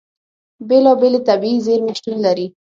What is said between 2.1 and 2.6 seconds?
لري.